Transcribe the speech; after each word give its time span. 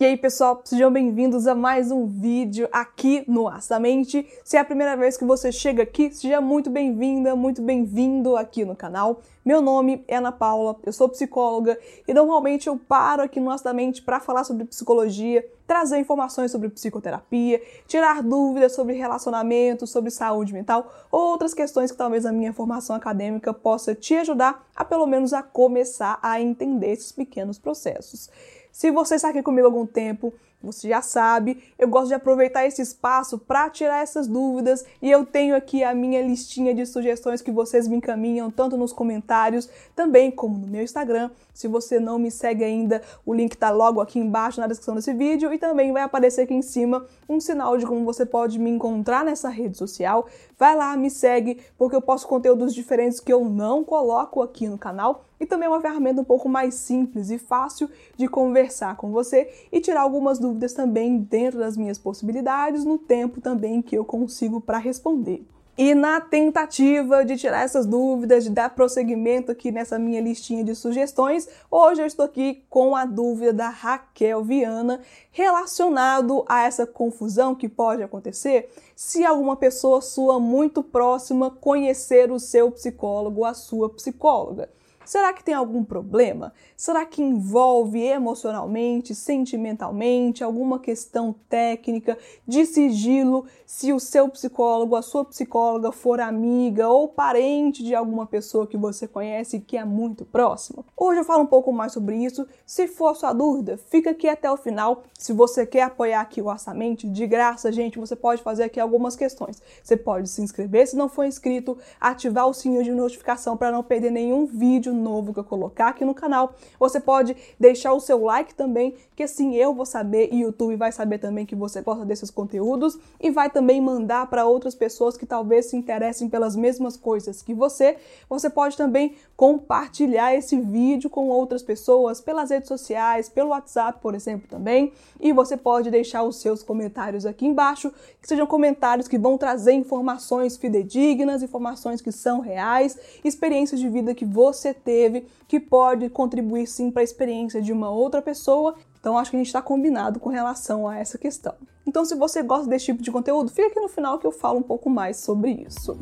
E 0.00 0.04
aí, 0.06 0.16
pessoal, 0.16 0.62
sejam 0.64 0.90
bem-vindos 0.90 1.46
a 1.46 1.54
mais 1.54 1.90
um 1.90 2.06
vídeo 2.06 2.66
aqui 2.72 3.22
no 3.28 3.46
Astamente. 3.46 4.26
Se 4.42 4.56
é 4.56 4.60
a 4.60 4.64
primeira 4.64 4.96
vez 4.96 5.18
que 5.18 5.26
você 5.26 5.52
chega 5.52 5.82
aqui, 5.82 6.10
seja 6.10 6.40
muito 6.40 6.70
bem-vinda, 6.70 7.36
muito 7.36 7.60
bem-vindo 7.60 8.34
aqui 8.34 8.64
no 8.64 8.74
canal. 8.74 9.20
Meu 9.44 9.60
nome 9.60 10.02
é 10.08 10.16
Ana 10.16 10.32
Paula, 10.32 10.74
eu 10.86 10.92
sou 10.94 11.06
psicóloga 11.06 11.78
e 12.08 12.14
normalmente 12.14 12.66
eu 12.66 12.78
paro 12.78 13.22
aqui 13.22 13.38
no 13.40 13.50
Astamente 13.50 14.00
para 14.00 14.20
falar 14.20 14.44
sobre 14.44 14.64
psicologia, 14.64 15.46
trazer 15.70 16.00
informações 16.00 16.50
sobre 16.50 16.68
psicoterapia, 16.68 17.62
tirar 17.86 18.24
dúvidas 18.24 18.74
sobre 18.74 18.94
relacionamento, 18.94 19.86
sobre 19.86 20.10
saúde 20.10 20.52
mental, 20.52 20.92
outras 21.12 21.54
questões 21.54 21.92
que 21.92 21.96
talvez 21.96 22.26
a 22.26 22.32
minha 22.32 22.52
formação 22.52 22.96
acadêmica 22.96 23.54
possa 23.54 23.94
te 23.94 24.16
ajudar 24.16 24.66
a 24.74 24.84
pelo 24.84 25.06
menos 25.06 25.32
a 25.32 25.44
começar 25.44 26.18
a 26.20 26.40
entender 26.40 26.90
esses 26.90 27.12
pequenos 27.12 27.56
processos. 27.56 28.28
Se 28.72 28.90
você 28.90 29.14
está 29.14 29.28
aqui 29.28 29.44
comigo 29.44 29.68
há 29.68 29.70
algum 29.70 29.86
tempo, 29.86 30.34
você 30.62 30.88
já 30.88 31.00
sabe, 31.00 31.62
eu 31.78 31.88
gosto 31.88 32.08
de 32.08 32.14
aproveitar 32.14 32.66
esse 32.66 32.82
espaço 32.82 33.38
para 33.38 33.70
tirar 33.70 34.02
essas 34.02 34.26
dúvidas 34.26 34.84
e 35.00 35.10
eu 35.10 35.24
tenho 35.24 35.56
aqui 35.56 35.82
a 35.82 35.94
minha 35.94 36.20
listinha 36.20 36.74
de 36.74 36.84
sugestões 36.84 37.40
que 37.40 37.50
vocês 37.50 37.88
me 37.88 37.96
encaminham, 37.96 38.50
tanto 38.50 38.76
nos 38.76 38.92
comentários, 38.92 39.70
também 39.96 40.30
como 40.30 40.58
no 40.58 40.66
meu 40.66 40.82
Instagram. 40.82 41.30
Se 41.54 41.66
você 41.66 41.98
não 41.98 42.18
me 42.18 42.30
segue 42.30 42.62
ainda, 42.62 43.00
o 43.24 43.32
link 43.32 43.52
está 43.52 43.70
logo 43.70 44.00
aqui 44.00 44.18
embaixo 44.18 44.60
na 44.60 44.66
descrição 44.66 44.94
desse 44.94 45.14
vídeo 45.14 45.52
e 45.52 45.58
também 45.58 45.92
vai 45.92 46.02
aparecer 46.02 46.42
aqui 46.42 46.54
em 46.54 46.62
cima 46.62 47.06
um 47.28 47.40
sinal 47.40 47.78
de 47.78 47.86
como 47.86 48.04
você 48.04 48.26
pode 48.26 48.58
me 48.58 48.70
encontrar 48.70 49.24
nessa 49.24 49.48
rede 49.48 49.78
social. 49.78 50.26
Vai 50.58 50.76
lá, 50.76 50.94
me 50.96 51.10
segue, 51.10 51.58
porque 51.78 51.96
eu 51.96 52.02
posto 52.02 52.28
conteúdos 52.28 52.74
diferentes 52.74 53.18
que 53.18 53.32
eu 53.32 53.44
não 53.44 53.82
coloco 53.82 54.42
aqui 54.42 54.68
no 54.68 54.76
canal 54.76 55.24
e 55.40 55.46
também 55.46 55.66
é 55.66 55.70
uma 55.70 55.80
ferramenta 55.80 56.20
um 56.20 56.24
pouco 56.24 56.48
mais 56.48 56.74
simples 56.74 57.30
e 57.30 57.38
fácil 57.38 57.90
de 58.16 58.28
conversar 58.28 58.96
com 58.96 59.10
você 59.10 59.50
e 59.72 59.80
tirar 59.80 60.02
algumas 60.02 60.38
dúvidas 60.38 60.74
também 60.74 61.18
dentro 61.18 61.58
das 61.58 61.76
minhas 61.76 61.98
possibilidades, 61.98 62.84
no 62.84 62.98
tempo 62.98 63.40
também 63.40 63.80
que 63.80 63.96
eu 63.96 64.04
consigo 64.04 64.60
para 64.60 64.78
responder. 64.78 65.42
E 65.78 65.94
na 65.94 66.20
tentativa 66.20 67.24
de 67.24 67.38
tirar 67.38 67.64
essas 67.64 67.86
dúvidas, 67.86 68.44
de 68.44 68.50
dar 68.50 68.74
prosseguimento 68.74 69.50
aqui 69.50 69.72
nessa 69.72 69.98
minha 69.98 70.20
listinha 70.20 70.62
de 70.62 70.74
sugestões, 70.74 71.48
hoje 71.70 72.02
eu 72.02 72.06
estou 72.06 72.26
aqui 72.26 72.62
com 72.68 72.94
a 72.94 73.06
dúvida 73.06 73.50
da 73.50 73.70
Raquel 73.70 74.44
Viana 74.44 75.00
relacionado 75.32 76.44
a 76.46 76.64
essa 76.64 76.86
confusão 76.86 77.54
que 77.54 77.66
pode 77.66 78.02
acontecer 78.02 78.68
se 78.94 79.24
alguma 79.24 79.56
pessoa 79.56 80.02
sua 80.02 80.38
muito 80.38 80.82
próxima 80.82 81.50
conhecer 81.50 82.30
o 82.30 82.38
seu 82.38 82.70
psicólogo, 82.70 83.46
a 83.46 83.54
sua 83.54 83.88
psicóloga. 83.88 84.68
Será 85.04 85.32
que 85.32 85.42
tem 85.42 85.54
algum 85.54 85.82
problema? 85.82 86.52
Será 86.76 87.04
que 87.04 87.22
envolve 87.22 88.00
emocionalmente, 88.00 89.14
sentimentalmente, 89.14 90.44
alguma 90.44 90.78
questão 90.78 91.34
técnica 91.48 92.16
de 92.46 92.64
sigilo? 92.66 93.44
Se 93.66 93.92
o 93.92 93.98
seu 93.98 94.28
psicólogo, 94.28 94.94
a 94.94 95.02
sua 95.02 95.24
psicóloga 95.24 95.90
for 95.90 96.20
amiga 96.20 96.88
ou 96.88 97.08
parente 97.08 97.82
de 97.82 97.94
alguma 97.94 98.26
pessoa 98.26 98.66
que 98.66 98.76
você 98.76 99.08
conhece 99.08 99.60
que 99.60 99.76
é 99.76 99.84
muito 99.84 100.24
próxima? 100.24 100.84
Hoje 100.96 101.20
eu 101.20 101.24
falo 101.24 101.42
um 101.42 101.46
pouco 101.46 101.72
mais 101.72 101.92
sobre 101.92 102.16
isso. 102.16 102.46
Se 102.64 102.86
for 102.86 103.16
sua 103.16 103.32
dúvida, 103.32 103.78
fica 103.90 104.10
aqui 104.10 104.28
até 104.28 104.50
o 104.50 104.56
final. 104.56 105.02
Se 105.18 105.32
você 105.32 105.66
quer 105.66 105.82
apoiar 105.82 106.20
aqui 106.20 106.40
o 106.40 106.46
Orçamento, 106.46 107.08
de 107.08 107.26
graça, 107.26 107.72
gente, 107.72 107.98
você 107.98 108.14
pode 108.14 108.42
fazer 108.42 108.64
aqui 108.64 108.78
algumas 108.78 109.16
questões. 109.16 109.62
Você 109.82 109.96
pode 109.96 110.28
se 110.28 110.42
inscrever 110.42 110.86
se 110.86 110.96
não 110.96 111.08
for 111.08 111.24
inscrito, 111.24 111.76
ativar 112.00 112.46
o 112.46 112.54
sininho 112.54 112.84
de 112.84 112.92
notificação 112.92 113.56
para 113.56 113.72
não 113.72 113.82
perder 113.82 114.10
nenhum 114.10 114.46
vídeo 114.46 114.89
novo 114.94 115.32
que 115.32 115.40
eu 115.40 115.44
colocar 115.44 115.88
aqui 115.88 116.04
no 116.04 116.14
canal. 116.14 116.54
Você 116.78 117.00
pode 117.00 117.36
deixar 117.58 117.92
o 117.92 118.00
seu 118.00 118.24
like 118.24 118.54
também, 118.54 118.94
que 119.14 119.22
assim 119.22 119.54
eu 119.54 119.74
vou 119.74 119.86
saber 119.86 120.28
e 120.32 120.44
o 120.44 120.48
YouTube 120.48 120.76
vai 120.76 120.92
saber 120.92 121.18
também 121.18 121.46
que 121.46 121.54
você 121.54 121.80
gosta 121.80 122.04
desses 122.04 122.30
conteúdos 122.30 122.98
e 123.20 123.30
vai 123.30 123.50
também 123.50 123.80
mandar 123.80 124.28
para 124.28 124.46
outras 124.46 124.74
pessoas 124.74 125.16
que 125.16 125.26
talvez 125.26 125.66
se 125.66 125.76
interessem 125.76 126.28
pelas 126.28 126.56
mesmas 126.56 126.96
coisas 126.96 127.42
que 127.42 127.54
você. 127.54 127.96
Você 128.28 128.48
pode 128.48 128.76
também 128.76 129.14
compartilhar 129.36 130.34
esse 130.34 130.58
vídeo 130.60 131.08
com 131.08 131.28
outras 131.28 131.62
pessoas 131.62 132.20
pelas 132.20 132.50
redes 132.50 132.68
sociais, 132.68 133.28
pelo 133.28 133.50
WhatsApp, 133.50 134.00
por 134.00 134.14
exemplo, 134.14 134.48
também. 134.48 134.92
E 135.18 135.32
você 135.32 135.56
pode 135.56 135.90
deixar 135.90 136.22
os 136.22 136.36
seus 136.36 136.62
comentários 136.62 137.26
aqui 137.26 137.46
embaixo, 137.46 137.92
que 138.20 138.28
sejam 138.28 138.46
comentários 138.46 139.08
que 139.08 139.18
vão 139.18 139.36
trazer 139.38 139.72
informações 139.72 140.56
fidedignas, 140.56 141.42
informações 141.42 142.00
que 142.00 142.12
são 142.12 142.40
reais, 142.40 142.98
experiências 143.24 143.80
de 143.80 143.88
vida 143.88 144.14
que 144.14 144.24
você 144.24 144.72
teve 144.80 145.26
que 145.46 145.60
pode 145.60 146.08
contribuir 146.10 146.66
sim 146.66 146.90
para 146.90 147.02
a 147.02 147.04
experiência 147.04 147.62
de 147.62 147.72
uma 147.72 147.90
outra 147.90 148.20
pessoa. 148.20 148.74
Então 148.98 149.16
acho 149.16 149.30
que 149.30 149.36
a 149.36 149.40
gente 149.40 149.46
está 149.46 149.62
combinado 149.62 150.18
com 150.18 150.28
relação 150.28 150.88
a 150.88 150.98
essa 150.98 151.16
questão. 151.16 151.54
Então 151.86 152.04
se 152.04 152.14
você 152.14 152.42
gosta 152.42 152.68
desse 152.68 152.86
tipo 152.86 153.02
de 153.02 153.10
conteúdo, 153.10 153.50
fica 153.50 153.68
aqui 153.68 153.80
no 153.80 153.88
final 153.88 154.18
que 154.18 154.26
eu 154.26 154.32
falo 154.32 154.58
um 154.58 154.62
pouco 154.62 154.90
mais 154.90 155.18
sobre 155.18 155.64
isso. 155.66 155.98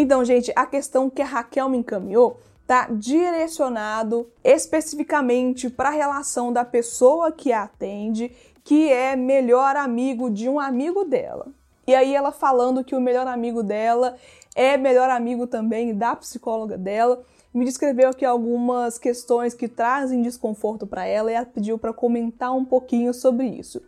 Então, 0.00 0.24
gente, 0.24 0.52
a 0.54 0.64
questão 0.64 1.10
que 1.10 1.20
a 1.20 1.24
Raquel 1.24 1.68
me 1.68 1.78
encaminhou 1.78 2.38
está 2.62 2.86
direcionado 2.88 4.30
especificamente 4.44 5.68
para 5.68 5.88
a 5.88 5.92
relação 5.92 6.52
da 6.52 6.64
pessoa 6.64 7.32
que 7.32 7.52
a 7.52 7.64
atende 7.64 8.30
que 8.68 8.92
é 8.92 9.16
melhor 9.16 9.76
amigo 9.76 10.28
de 10.28 10.46
um 10.46 10.60
amigo 10.60 11.02
dela. 11.02 11.46
E 11.86 11.94
aí 11.94 12.14
ela 12.14 12.30
falando 12.30 12.84
que 12.84 12.94
o 12.94 13.00
melhor 13.00 13.26
amigo 13.26 13.62
dela 13.62 14.16
é 14.54 14.76
melhor 14.76 15.08
amigo 15.08 15.46
também 15.46 15.94
da 15.94 16.14
psicóloga 16.14 16.76
dela. 16.76 17.22
Me 17.54 17.64
descreveu 17.64 18.10
aqui 18.10 18.26
algumas 18.26 18.98
questões 18.98 19.54
que 19.54 19.68
trazem 19.68 20.20
desconforto 20.20 20.86
para 20.86 21.06
ela 21.06 21.32
e 21.32 21.34
ela 21.34 21.46
pediu 21.46 21.78
para 21.78 21.94
comentar 21.94 22.54
um 22.54 22.62
pouquinho 22.62 23.14
sobre 23.14 23.46
isso. 23.46 23.80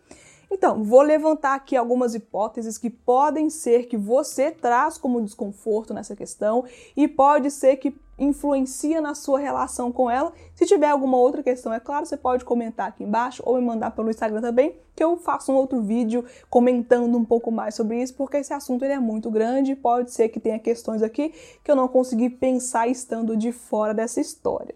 Então, 0.50 0.82
vou 0.82 1.02
levantar 1.02 1.56
aqui 1.56 1.76
algumas 1.76 2.14
hipóteses 2.14 2.78
que 2.78 2.88
podem 2.88 3.50
ser 3.50 3.84
que 3.84 3.98
você 3.98 4.50
traz 4.50 4.96
como 4.96 5.20
desconforto 5.20 5.92
nessa 5.92 6.16
questão 6.16 6.64
e 6.96 7.06
pode 7.06 7.50
ser 7.50 7.76
que 7.76 7.94
influencia 8.20 9.00
na 9.00 9.14
sua 9.14 9.41
relação 9.41 9.91
com 9.91 10.10
ela. 10.10 10.32
Se 10.54 10.66
tiver 10.66 10.91
alguma 10.91 11.16
outra 11.16 11.42
questão, 11.42 11.72
é 11.72 11.81
claro, 11.81 12.04
você 12.04 12.16
pode 12.16 12.44
comentar 12.44 12.88
aqui 12.88 13.03
embaixo 13.03 13.42
ou 13.47 13.56
me 13.56 13.62
mandar 13.62 13.92
pelo 13.92 14.10
Instagram 14.10 14.42
também, 14.42 14.76
que 14.94 15.03
eu 15.03 15.16
faço 15.16 15.50
um 15.50 15.56
outro 15.56 15.81
vídeo 15.81 16.25
comentando 16.50 17.16
um 17.16 17.25
pouco 17.25 17.50
mais 17.50 17.75
sobre 17.75 18.03
isso, 18.03 18.14
porque 18.14 18.36
esse 18.36 18.53
assunto 18.53 18.84
ele 18.84 18.92
é 18.92 19.00
muito 19.00 19.31
grande 19.31 19.72
e 19.72 19.76
pode 19.76 20.12
ser 20.12 20.28
que 20.28 20.38
tenha 20.38 20.58
questões 20.58 21.03
aqui 21.03 21.32
que 21.64 21.70
eu 21.70 21.75
não 21.75 21.88
consegui 21.88 22.28
pensar 22.28 22.86
estando 22.86 23.36
de 23.36 23.50
fora 23.50 23.94
dessa 23.94 24.20
história. 24.20 24.75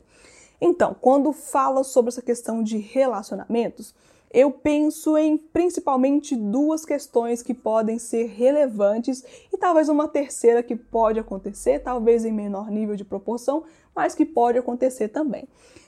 Então, 0.60 0.96
quando 0.98 1.30
fala 1.32 1.84
sobre 1.84 2.08
essa 2.08 2.22
questão 2.22 2.62
de 2.62 2.78
relacionamentos, 2.78 3.94
eu 4.34 4.50
penso 4.50 5.16
em 5.16 5.36
principalmente 5.36 6.34
duas 6.34 6.84
questões 6.84 7.40
que 7.40 7.54
podem 7.54 8.00
ser 8.00 8.26
relevantes 8.26 9.22
e 9.52 9.56
talvez 9.56 9.88
uma 9.88 10.08
terceira 10.08 10.60
que 10.60 10.74
pode 10.74 11.20
acontecer, 11.20 11.78
talvez 11.78 12.24
em 12.24 12.32
menor 12.32 12.68
nível 12.68 12.96
de 12.96 13.04
proporção, 13.04 13.62
mas 13.94 14.12
que 14.12 14.24
pode 14.24 14.58
acontecer 14.58 15.06
também. 15.06 15.46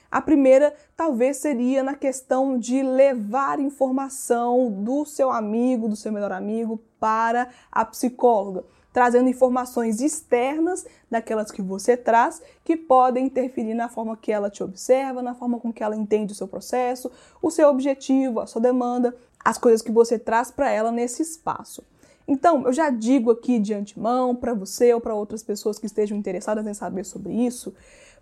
A 0.09 0.21
primeira 0.21 0.73
talvez 0.95 1.35
seria 1.35 1.83
na 1.83 1.93
questão 1.93 2.57
de 2.57 2.81
levar 2.81 3.59
informação 3.59 4.71
do 4.71 5.03
seu 5.03 5.29
amigo, 5.29 5.89
do 5.89 5.97
seu 5.97 6.13
melhor 6.13 6.31
amigo, 6.31 6.81
para 6.97 7.49
a 7.69 7.83
psicóloga 7.83 8.63
trazendo 8.97 9.29
informações 9.29 10.01
externas 10.01 10.83
daquelas 11.07 11.51
que 11.51 11.61
você 11.61 11.95
traz, 11.95 12.41
que 12.63 12.75
podem 12.75 13.27
interferir 13.27 13.75
na 13.75 13.87
forma 13.87 14.17
que 14.17 14.31
ela 14.31 14.49
te 14.49 14.63
observa, 14.63 15.21
na 15.21 15.35
forma 15.35 15.59
com 15.59 15.71
que 15.71 15.83
ela 15.83 15.95
entende 15.95 16.33
o 16.33 16.35
seu 16.35 16.47
processo, 16.47 17.11
o 17.39 17.51
seu 17.51 17.69
objetivo, 17.69 18.39
a 18.39 18.47
sua 18.47 18.59
demanda, 18.59 19.15
as 19.45 19.55
coisas 19.55 19.83
que 19.83 19.91
você 19.91 20.17
traz 20.17 20.49
para 20.49 20.71
ela 20.71 20.91
nesse 20.91 21.21
espaço. 21.21 21.83
Então, 22.27 22.65
eu 22.65 22.73
já 22.73 22.89
digo 22.89 23.29
aqui 23.29 23.59
de 23.59 23.71
antemão 23.71 24.35
para 24.35 24.55
você 24.55 24.91
ou 24.95 24.99
para 24.99 25.13
outras 25.13 25.43
pessoas 25.43 25.77
que 25.77 25.85
estejam 25.85 26.17
interessadas 26.17 26.65
em 26.65 26.73
saber 26.73 27.03
sobre 27.03 27.33
isso, 27.33 27.75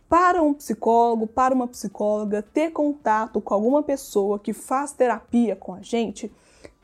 para 0.10 0.44
um 0.44 0.54
psicólogo, 0.54 1.26
para 1.26 1.56
uma 1.56 1.70
psicóloga, 1.70 2.44
ter 2.54 2.72
contato 2.72 3.40
com 3.40 3.54
alguma 3.54 3.82
pessoa 3.82 4.38
que 4.38 4.52
faz 4.52 4.92
terapia 4.92 5.56
com 5.56 5.74
a 5.74 5.82
gente 5.82 6.30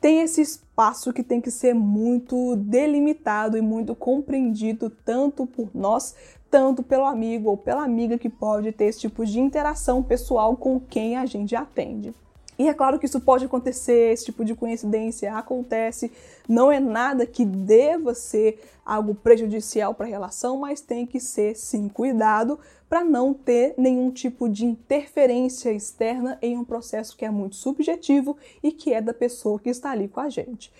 tem 0.01 0.21
esse 0.21 0.41
espaço 0.41 1.13
que 1.13 1.21
tem 1.21 1.39
que 1.39 1.51
ser 1.51 1.75
muito 1.75 2.55
delimitado 2.55 3.55
e 3.55 3.61
muito 3.61 3.93
compreendido 3.93 4.89
tanto 4.89 5.45
por 5.45 5.69
nós, 5.75 6.15
tanto 6.49 6.81
pelo 6.81 7.05
amigo 7.05 7.51
ou 7.51 7.55
pela 7.55 7.83
amiga 7.83 8.17
que 8.17 8.27
pode 8.27 8.71
ter 8.71 8.85
esse 8.85 9.01
tipo 9.01 9.23
de 9.23 9.39
interação 9.39 10.01
pessoal 10.01 10.57
com 10.57 10.79
quem 10.79 11.15
a 11.15 11.27
gente 11.27 11.55
atende. 11.55 12.13
E 12.61 12.67
é 12.67 12.75
claro 12.75 12.99
que 12.99 13.07
isso 13.07 13.19
pode 13.19 13.45
acontecer, 13.45 14.13
esse 14.13 14.25
tipo 14.25 14.45
de 14.45 14.53
coincidência 14.53 15.33
acontece, 15.33 16.11
não 16.47 16.71
é 16.71 16.79
nada 16.79 17.25
que 17.25 17.43
deva 17.43 18.13
ser 18.13 18.61
algo 18.85 19.15
prejudicial 19.15 19.95
para 19.95 20.05
a 20.05 20.09
relação, 20.09 20.57
mas 20.57 20.79
tem 20.79 21.07
que 21.07 21.19
ser 21.19 21.55
sim 21.55 21.89
cuidado 21.89 22.59
para 22.87 23.03
não 23.03 23.33
ter 23.33 23.73
nenhum 23.79 24.11
tipo 24.11 24.47
de 24.47 24.63
interferência 24.63 25.71
externa 25.71 26.37
em 26.39 26.55
um 26.55 26.63
processo 26.63 27.17
que 27.17 27.25
é 27.25 27.31
muito 27.31 27.55
subjetivo 27.55 28.37
e 28.61 28.71
que 28.71 28.93
é 28.93 29.01
da 29.01 29.13
pessoa 29.13 29.59
que 29.59 29.69
está 29.69 29.89
ali 29.89 30.07
com 30.07 30.19
a 30.19 30.29
gente. 30.29 30.71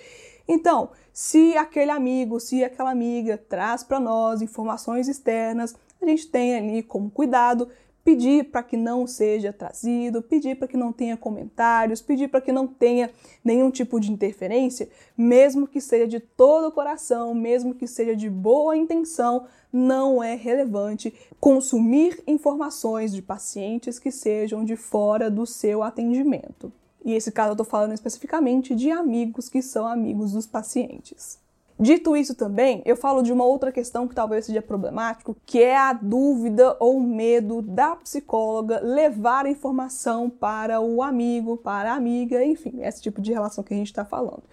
Então, 0.48 0.92
se 1.12 1.58
aquele 1.58 1.90
amigo, 1.90 2.40
se 2.40 2.64
aquela 2.64 2.92
amiga 2.92 3.40
traz 3.50 3.84
para 3.84 4.00
nós 4.00 4.44
informações 4.44 5.08
externas, 5.08 5.74
a 6.00 6.06
gente 6.06 6.28
tem 6.28 6.56
ali 6.56 6.84
como 6.84 7.10
cuidado 7.10 7.70
pedir 8.04 8.46
para 8.46 8.64
que 8.64 8.76
não 8.76 9.06
seja 9.06 9.54
trazido, 9.54 10.22
pedir 10.22 10.58
para 10.58 10.68
que 10.68 10.78
não 10.78 10.92
tenha 10.92 11.16
comentários, 11.16 12.02
pedir 12.02 12.28
para 12.28 12.42
que 12.42 12.52
não 12.52 12.68
tenha 12.68 13.12
nenhum 13.44 13.70
tipo 13.70 14.00
de 14.00 14.12
interferência, 14.12 14.90
mesmo 15.18 15.68
que 15.68 15.80
seja 15.80 16.08
de 16.08 16.20
todo 16.20 16.68
o 16.68 16.72
coração, 16.72 17.34
mesmo 17.34 17.76
que 17.76 17.88
seja 17.88 18.16
de 18.16 18.30
boa 18.30 18.76
intenção, 18.76 19.46
não 19.72 20.22
é 20.22 20.36
relevante 20.36 21.14
consumir 21.40 22.22
informações 22.28 23.14
de 23.14 23.22
pacientes 23.22 23.98
que 23.98 24.12
sejam 24.12 24.66
de 24.66 24.76
fora 24.76 25.30
do 25.30 25.46
seu 25.46 25.82
atendimento. 25.82 26.72
E 27.04 27.14
esse 27.14 27.32
caso 27.32 27.50
eu 27.50 27.54
estou 27.54 27.66
falando 27.66 27.94
especificamente 27.94 28.76
de 28.76 28.92
amigos 28.92 29.50
que 29.50 29.62
são 29.62 29.88
amigos 29.88 30.34
dos 30.34 30.46
pacientes. 30.46 31.41
Dito 31.82 32.16
isso 32.16 32.36
também, 32.36 32.84
eu 32.86 32.96
falo 32.96 33.24
de 33.24 33.34
uma 33.34 33.44
outra 33.44 33.72
questão 33.72 34.08
que 34.08 34.14
talvez 34.14 34.46
seja 34.46 34.62
problemático, 34.62 35.36
que 35.48 35.64
é 35.64 35.76
a 35.76 35.94
dúvida 35.94 36.78
ou 36.80 37.00
medo 37.00 37.60
da 37.60 37.96
psicóloga 37.96 38.80
levar 38.84 39.48
a 39.48 39.50
informação 39.50 40.30
para 40.30 40.80
o 40.80 41.02
amigo, 41.02 41.58
para 41.58 41.92
a 41.92 41.96
amiga, 41.96 42.46
enfim, 42.46 42.84
esse 42.84 43.02
tipo 43.02 43.20
de 43.20 43.34
relação 43.34 43.64
que 43.64 43.74
a 43.74 43.78
gente 43.78 43.88
está 43.88 44.06
falando. 44.06 44.44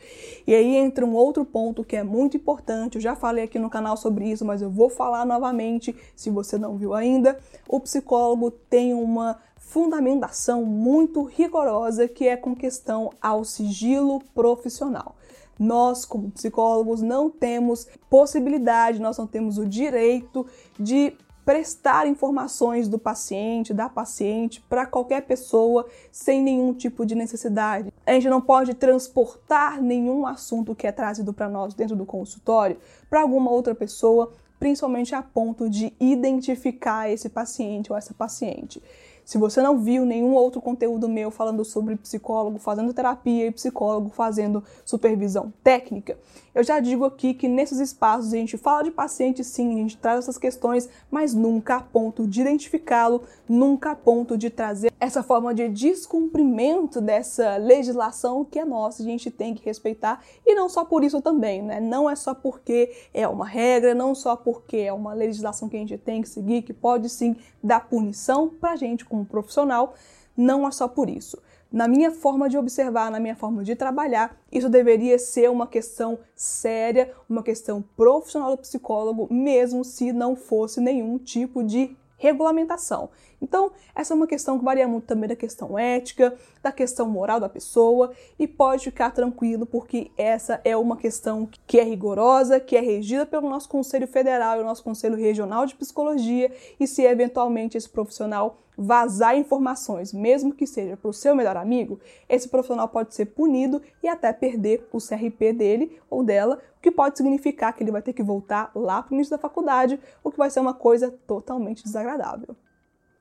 E 0.47 0.55
aí 0.55 0.75
entra 0.75 1.05
um 1.05 1.15
outro 1.15 1.45
ponto 1.45 1.85
que 1.85 1.97
é 1.97 2.03
muito 2.03 2.39
importante, 2.39 2.95
eu 2.95 3.03
já 3.03 3.15
falei 3.15 3.45
aqui 3.45 3.59
no 3.59 3.69
canal 3.69 3.99
sobre 3.99 4.25
isso, 4.25 4.47
mas 4.47 4.63
eu 4.63 4.71
vou 4.71 4.89
falar 4.89 5.27
novamente, 5.27 5.95
se 6.17 6.31
você 6.31 6.57
não 6.57 6.79
viu 6.79 6.95
ainda. 6.95 7.39
O 7.69 7.79
psicólogo 7.79 8.51
tem 8.51 8.95
uma 8.95 9.37
fundamentação 9.59 10.65
muito 10.65 11.25
rigorosa 11.25 12.09
que 12.09 12.27
é 12.27 12.39
com 12.39 12.57
questão 12.57 13.11
ao 13.21 13.45
sigilo 13.45 14.19
profissional. 14.35 15.15
Nós, 15.59 16.05
como 16.05 16.31
psicólogos, 16.31 17.03
não 17.03 17.29
temos 17.29 17.87
possibilidade, 18.09 19.01
nós 19.01 19.19
não 19.19 19.27
temos 19.27 19.59
o 19.59 19.67
direito 19.67 20.47
de 20.79 21.17
prestar 21.49 22.07
informações 22.07 22.89
do 22.89 22.99
paciente, 22.99 23.73
da 23.73 23.89
paciente, 23.89 24.61
para 24.69 24.85
qualquer 24.85 25.23
pessoa 25.23 25.87
sem 26.13 26.43
nenhum 26.43 26.75
tipo 26.75 27.07
de 27.07 27.15
necessidade. 27.15 27.91
A 28.05 28.13
gente 28.13 28.29
não 28.29 28.39
pode 28.39 28.75
transportar 28.75 29.81
nenhum 29.81 30.27
assunto 30.27 30.75
que 30.75 30.87
é 30.87 30.93
trazido 30.93 31.33
para 31.33 31.49
nós 31.49 31.73
dentro 31.73 31.97
do 31.97 32.05
consultório 32.05 32.77
para 33.09 33.23
alguma 33.23 33.51
outra 33.51 33.75
pessoa, 33.75 34.31
principalmente 34.61 35.15
a 35.15 35.23
ponto 35.23 35.71
de 35.71 35.95
identificar 35.99 37.11
esse 37.11 37.31
paciente 37.31 37.91
ou 37.91 37.97
essa 37.97 38.13
paciente. 38.13 38.83
Se 39.29 39.37
você 39.37 39.61
não 39.61 39.79
viu 39.79 40.07
nenhum 40.07 40.33
outro 40.33 40.59
conteúdo 40.59 41.07
meu 41.07 41.31
falando 41.31 41.63
sobre 41.63 41.97
psicólogo 41.97 42.59
fazendo 42.59 42.95
terapia 42.95 43.49
e 43.49 43.51
psicólogo 43.51 44.09
fazendo 44.09 44.65
supervisão 44.87 45.53
técnica, 45.63 46.17
eu 46.55 46.65
já 46.65 46.81
digo 46.81 47.05
aqui 47.05 47.35
que 47.35 47.47
nesses 47.47 47.79
espaços 47.79 48.33
a 48.33 48.37
gente 48.37 48.57
fala 48.57 48.85
de 48.85 48.91
paciente 48.91 49.45
sim, 49.45 49.75
a 49.75 49.77
gente 49.77 49.99
traz 49.99 50.21
essas 50.21 50.39
questões, 50.39 50.89
mas 51.11 51.35
nunca 51.35 51.77
a 51.77 51.81
ponto 51.83 52.27
de 52.27 52.41
identificá-lo, 52.41 53.23
nunca 53.47 53.91
a 53.91 53.95
ponto 53.95 54.37
de 54.37 54.49
trazer 54.49 54.91
essa 54.99 55.23
forma 55.23 55.55
de 55.55 55.69
descumprimento 55.69 56.99
dessa 56.99 57.59
legislação 57.59 58.47
que 58.47 58.59
é 58.59 58.65
nossa, 58.65 59.03
a 59.03 59.07
gente 59.07 59.31
tem 59.31 59.55
que 59.55 59.65
respeitar 59.65 60.23
e 60.45 60.55
não 60.55 60.71
só 60.71 60.87
por 60.87 61.05
isso 61.05 61.21
também, 61.21 61.63
né? 61.63 61.81
Não 61.81 62.09
é 62.09 62.17
só 62.17 62.35
porque 62.35 62.93
é 63.13 63.29
uma 63.29 63.47
regra, 63.47 63.95
não 63.95 64.15
só 64.15 64.35
porque 64.35 64.79
é 64.79 64.93
uma 64.93 65.13
legislação 65.13 65.69
que 65.69 65.77
a 65.77 65.81
gente 65.81 65.99
tem 65.99 66.23
que 66.23 66.29
seguir, 66.31 66.63
que 66.63 66.73
pode 66.73 67.11
sim 67.11 67.37
dar 67.63 67.89
punição 67.89 68.49
pra 68.49 68.75
gente 68.75 69.05
como 69.19 69.27
profissional, 69.27 69.95
não 70.37 70.67
é 70.67 70.71
só 70.71 70.87
por 70.87 71.09
isso. 71.11 71.41
Na 71.71 71.87
minha 71.87 72.11
forma 72.11 72.49
de 72.49 72.57
observar, 72.57 73.11
na 73.11 73.21
minha 73.21 73.37
forma 73.37 73.63
de 73.63 73.75
trabalhar, 73.75 74.41
isso 74.51 74.69
deveria 74.69 75.19
ser 75.19 75.51
uma 75.51 75.67
questão 75.67 76.19
séria, 76.35 77.13
uma 77.29 77.43
questão 77.43 77.83
profissional 77.97 78.53
do 78.53 78.63
psicólogo, 78.63 79.29
mesmo 79.31 79.85
se 79.85 80.13
não 80.13 80.35
fosse 80.35 80.81
nenhum 80.81 81.19
tipo 81.19 81.63
de 81.63 81.95
regulamentação. 82.17 83.11
Então, 83.41 83.71
essa 83.95 84.13
é 84.13 84.17
uma 84.17 84.27
questão 84.27 84.59
que 84.59 84.65
varia 84.65 84.89
muito 84.89 85.05
também 85.05 85.29
da 85.29 85.37
questão 85.37 85.79
ética, 85.79 86.35
da 86.63 86.73
questão 86.73 87.09
moral 87.09 87.39
da 87.39 87.49
pessoa, 87.49 88.13
e 88.39 88.49
pode 88.49 88.85
ficar 88.85 89.11
tranquilo, 89.13 89.65
porque 89.65 90.11
essa 90.17 90.61
é 90.65 90.77
uma 90.77 90.97
questão 90.97 91.49
que 91.67 91.79
é 91.79 91.85
rigorosa, 91.85 92.59
que 92.59 92.77
é 92.77 92.81
regida 92.81 93.25
pelo 93.25 93.49
nosso 93.49 93.69
Conselho 93.69 94.09
Federal 94.09 94.59
e 94.59 94.63
o 94.63 94.65
nosso 94.65 94.83
Conselho 94.83 95.17
Regional 95.17 95.67
de 95.67 95.77
Psicologia, 95.77 96.51
e 96.81 96.87
se 96.87 97.03
eventualmente 97.03 97.77
esse 97.77 97.89
profissional 97.89 98.59
vazar 98.79 99.37
informações, 99.37 100.13
mesmo 100.13 100.55
que 100.55 100.65
seja 100.65 100.97
para 100.97 101.11
o 101.11 101.13
seu 101.13 101.35
melhor 101.35 101.57
amigo, 101.57 101.99
esse 102.29 102.49
profissional 102.49 102.89
pode 102.89 103.13
ser 103.13 103.27
punido 103.27 103.83
e 104.01 104.07
até 104.07 104.33
perder 104.33 104.89
o 104.93 104.99
CRP 104.99 105.53
dele 105.53 105.99
ou 106.09 106.23
dela, 106.23 106.61
o 106.79 106.81
que 106.81 106.93
pode 106.93 107.19
significar 107.19 107.75
que 107.75 107.83
ele 107.83 107.91
vai 107.91 108.01
ter 108.01 108.13
que 108.13 108.23
voltar 108.23 108.71
lá 108.77 109.03
para 109.03 109.13
o 109.13 109.17
início 109.17 109.33
da 109.33 109.39
faculdade, 109.39 109.99
o 110.23 110.31
que 110.31 110.39
vai 110.39 110.49
ser 110.49 110.61
uma 110.61 110.73
coisa 110.73 111.11
totalmente 111.27 111.83
desagradável. 111.83 112.55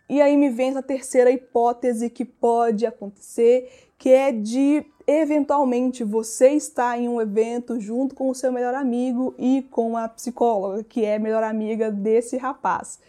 E 0.07 0.21
aí 0.21 0.37
me 0.37 0.49
vem 0.49 0.69
essa 0.69 0.83
terceira 0.83 1.31
hipótese 1.31 2.09
que 2.09 2.23
pode 2.23 2.85
acontecer, 2.85 3.89
que 3.97 4.09
é 4.09 4.31
de 4.31 4.85
eventualmente 5.07 6.03
você 6.03 6.49
estar 6.49 6.99
em 6.99 7.09
um 7.09 7.19
evento 7.19 7.79
junto 7.79 8.13
com 8.13 8.29
o 8.29 8.35
seu 8.35 8.51
melhor 8.51 8.75
amigo 8.75 9.33
e 9.39 9.63
com 9.71 9.97
a 9.97 10.07
psicóloga, 10.07 10.83
que 10.83 11.03
é 11.03 11.17
melhor 11.17 11.43
amiga 11.43 11.91
desse 11.91 12.37
rapaz. 12.37 12.99